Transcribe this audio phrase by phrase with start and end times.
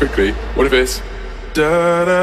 [0.00, 0.32] quickly.
[0.56, 1.02] What if it's
[1.52, 2.19] da da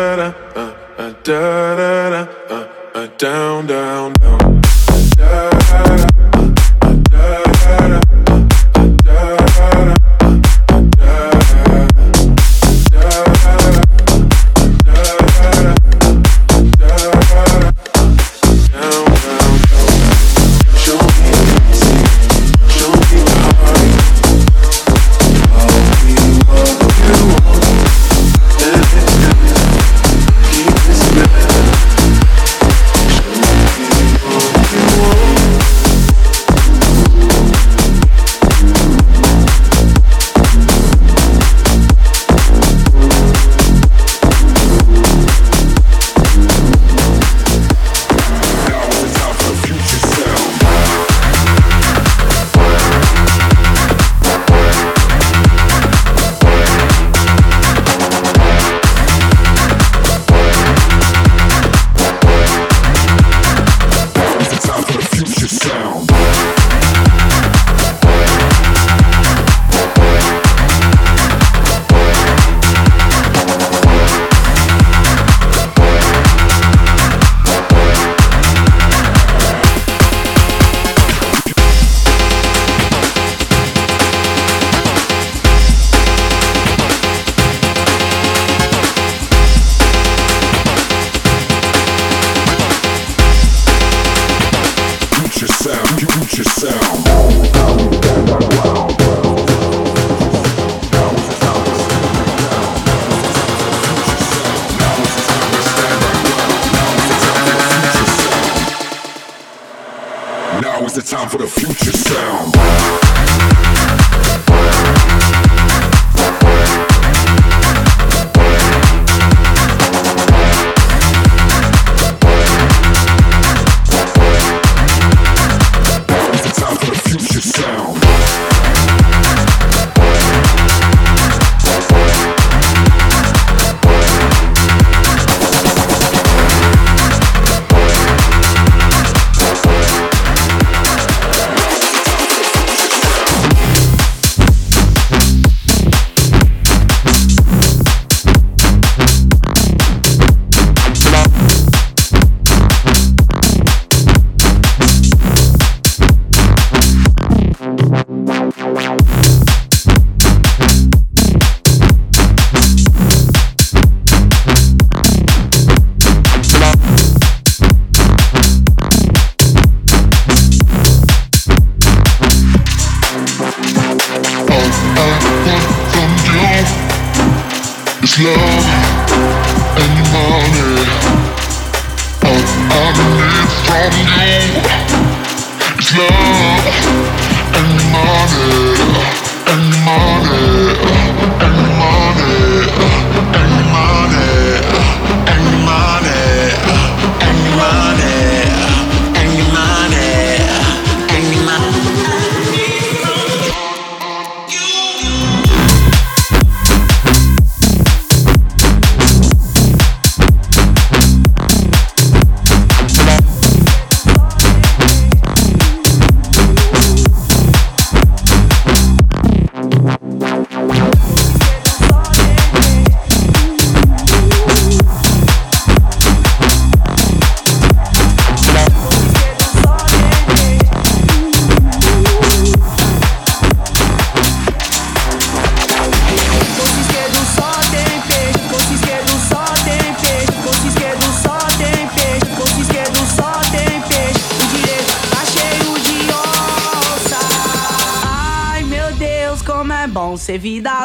[250.28, 250.77] ser vida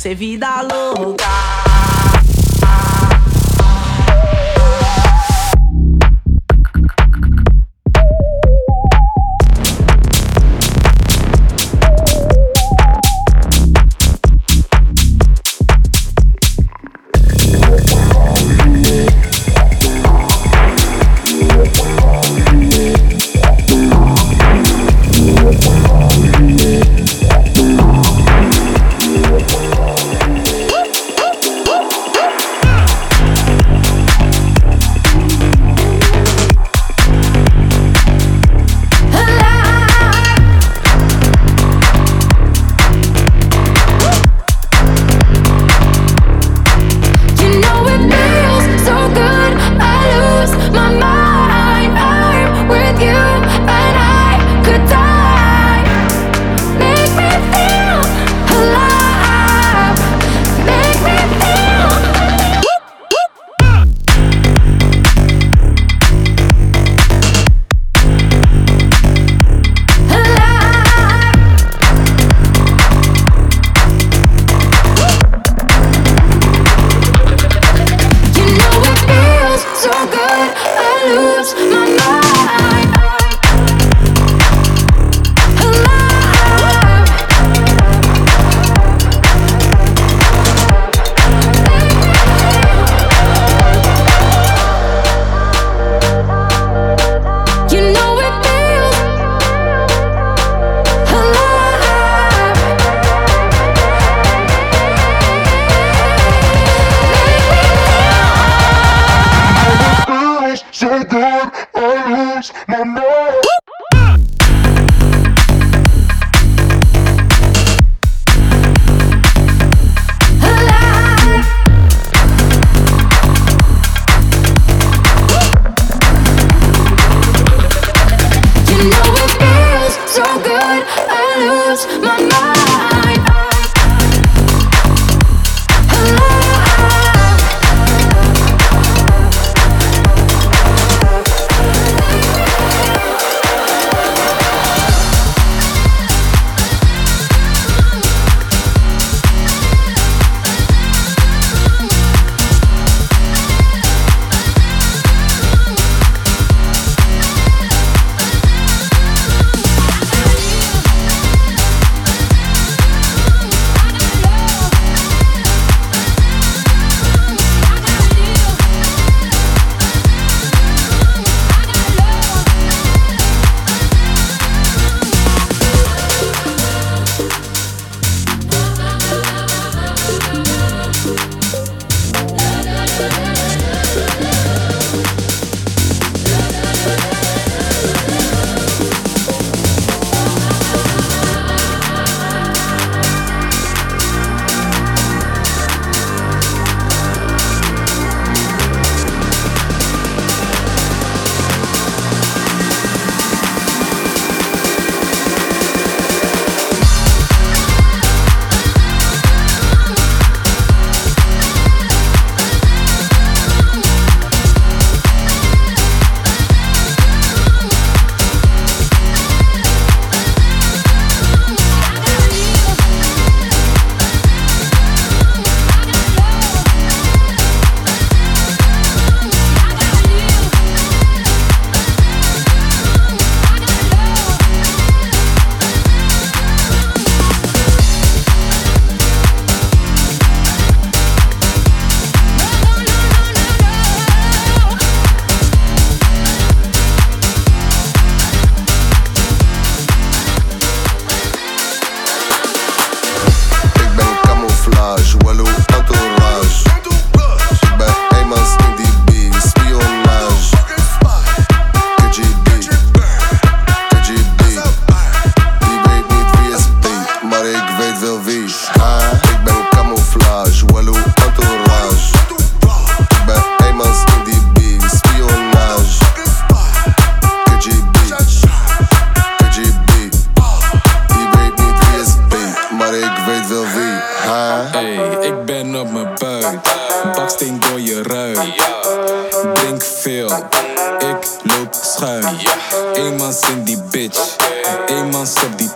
[0.00, 1.59] Ser vida louca.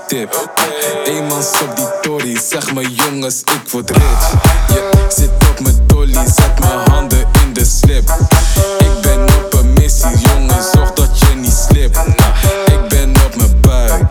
[0.07, 0.51] Tip.
[1.05, 4.31] Eenmans op die tory, zeg me jongens, ik word rich.
[4.69, 8.11] Je zit op mijn dolly, zet mijn handen in de slip.
[8.79, 11.99] Ik ben op een missie, jongens, zorg dat je niet slipt.
[12.67, 14.03] Ik ben op mijn buik,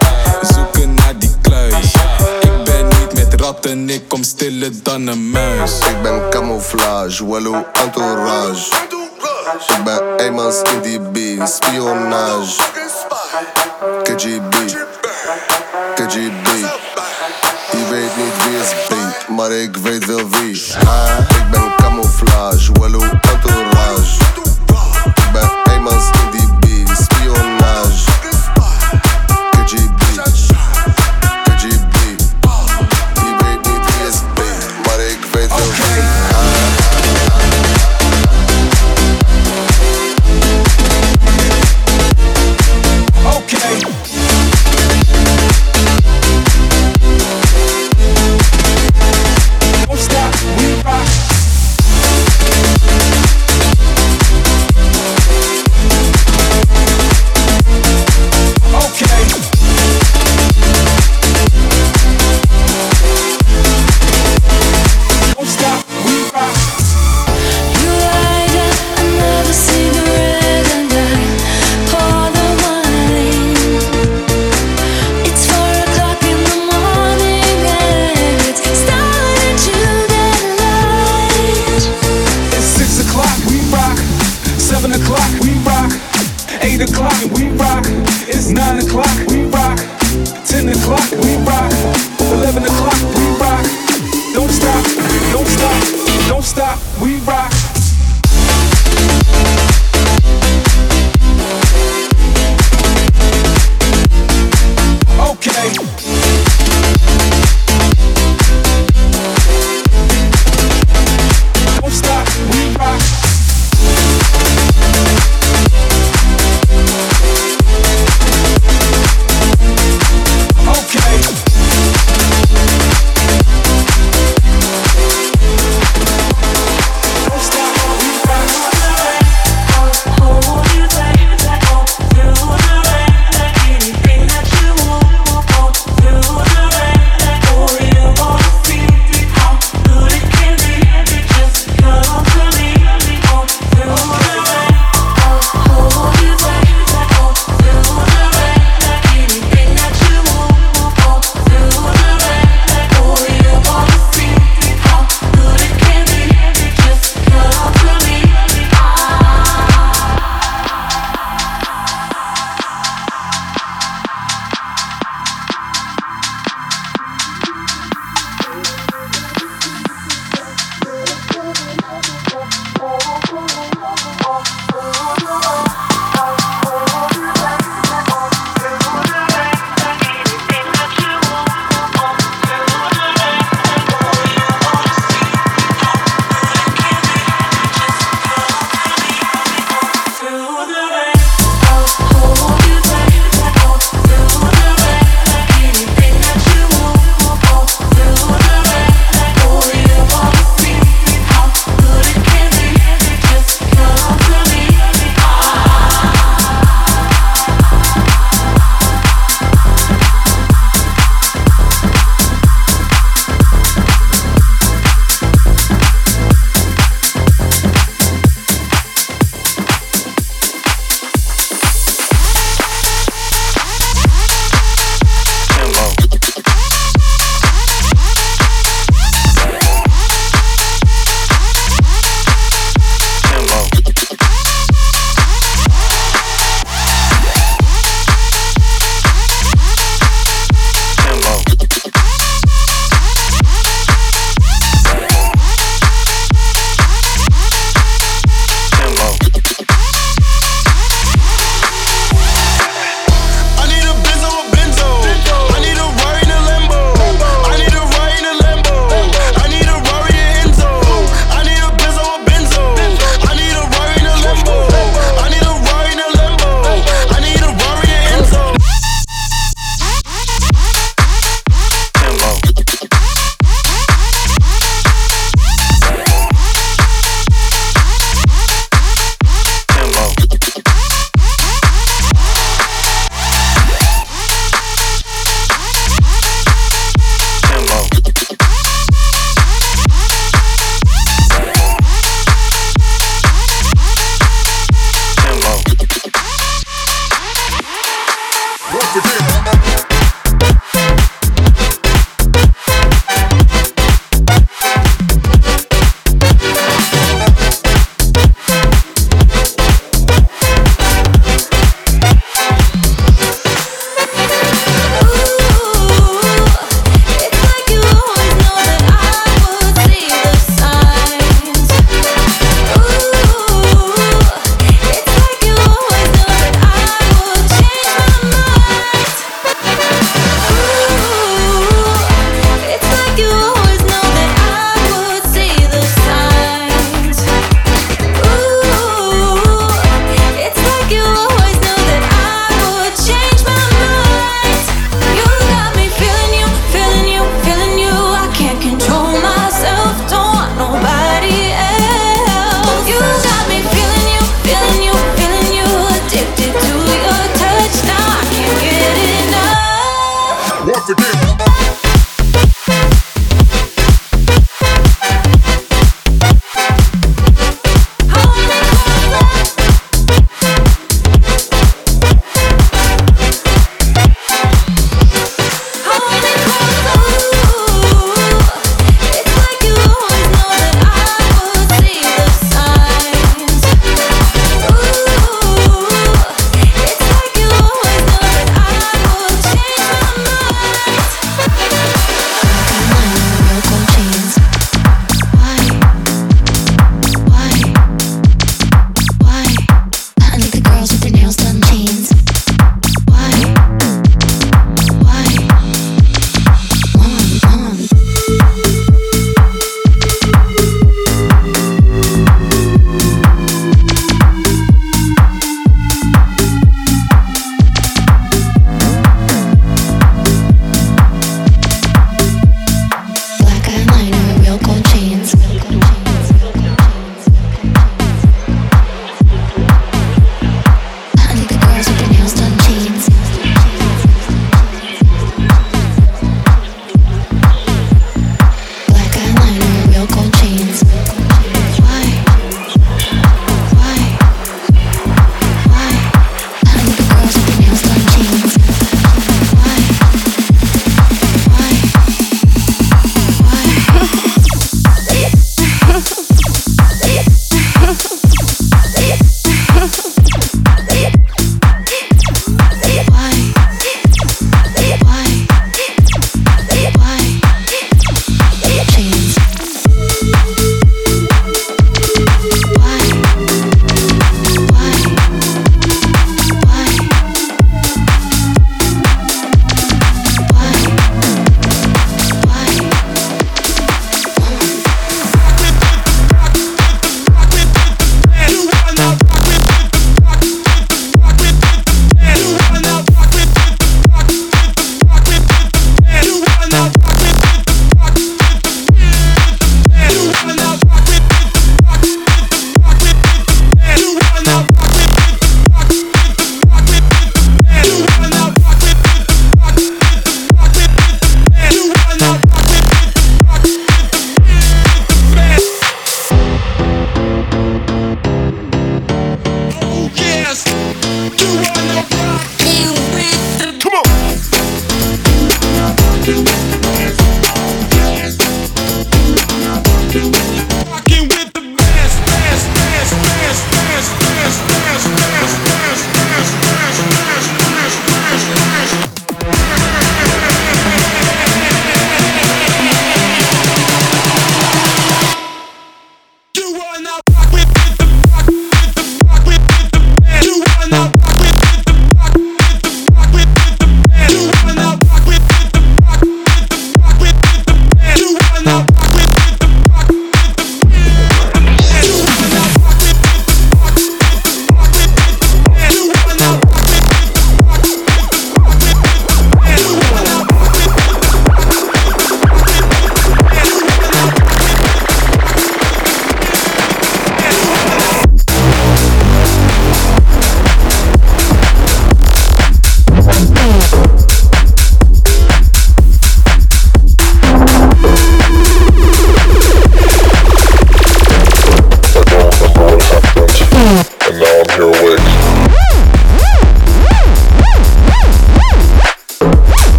[0.42, 1.94] zoeken naar die kluis.
[2.42, 5.80] Ik ben niet met ratten, ik kom stiller dan een muis.
[5.80, 8.72] Ik ben camouflage, wallo entourage.
[9.68, 12.62] Ik ben eenmans in die B, spionage.
[14.04, 14.63] KGB.
[19.44, 20.23] Maar ik weet wel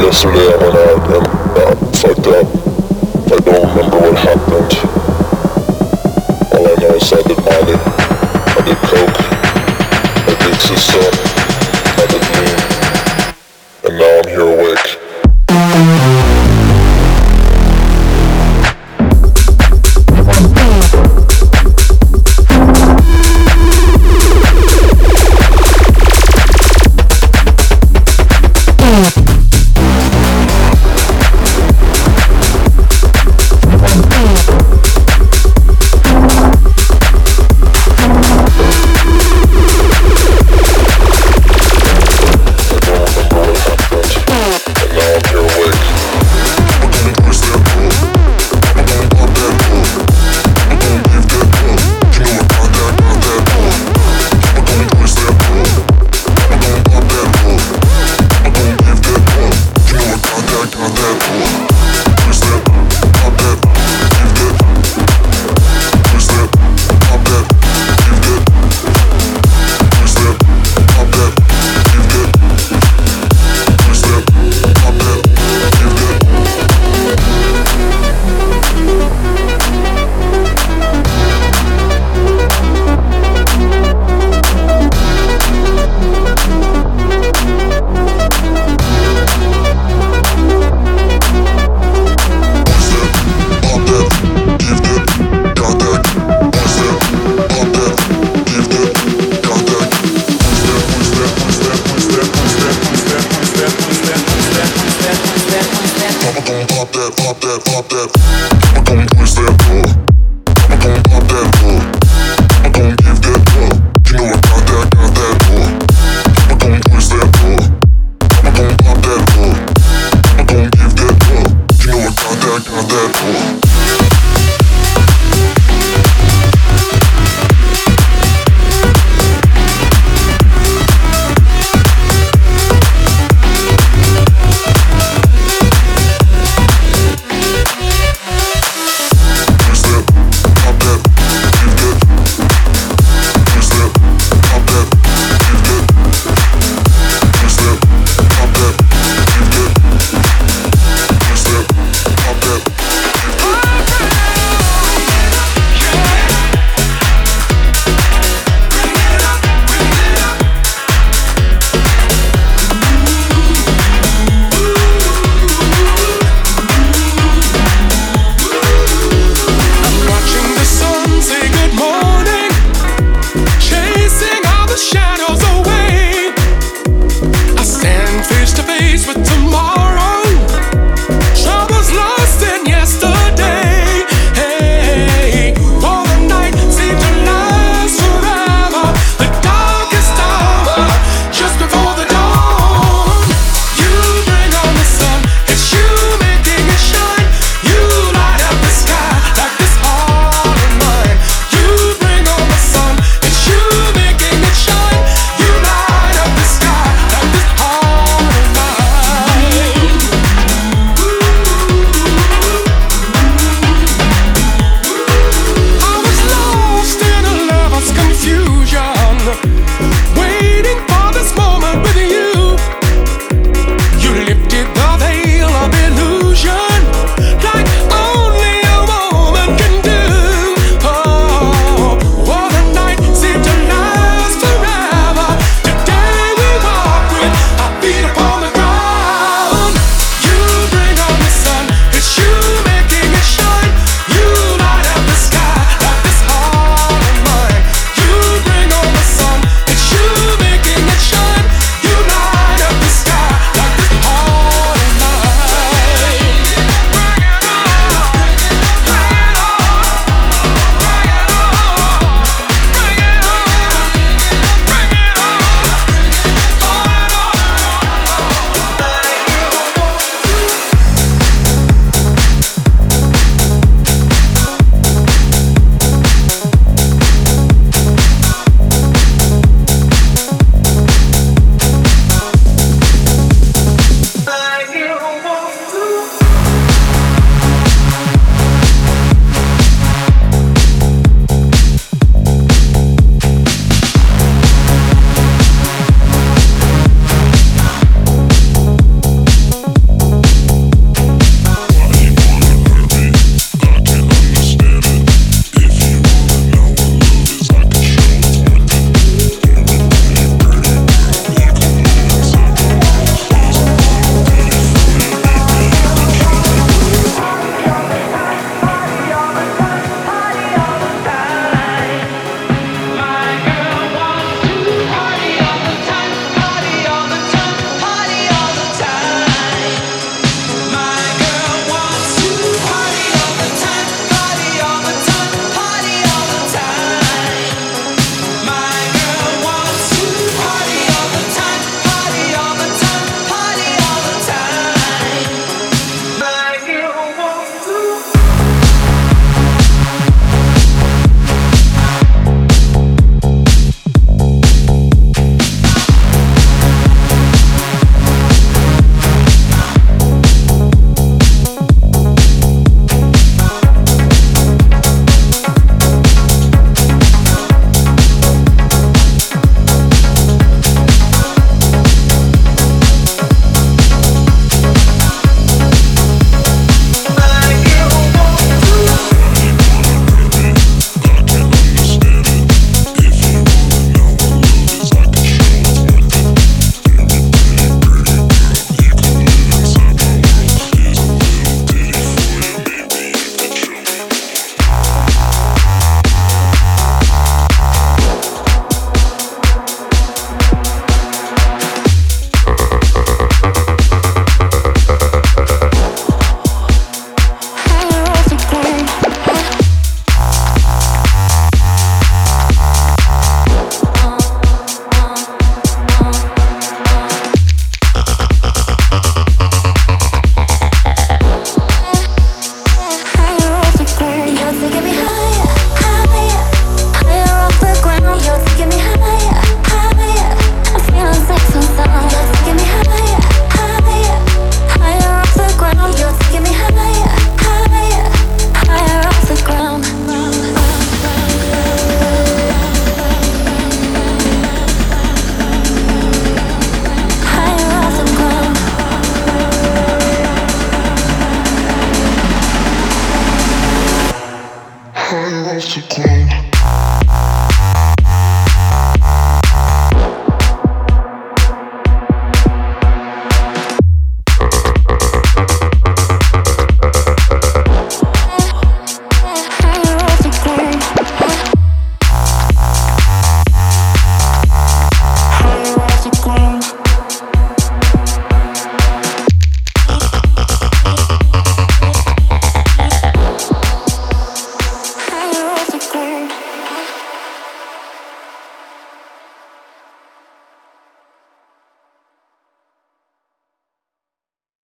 [0.00, 1.39] yesterday I went out and